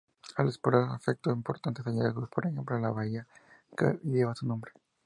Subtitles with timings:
[0.35, 3.27] Al explorar efectuó importantes hallazgos, por ejemplo la bahía
[3.77, 4.71] que hoy lleva su nombre.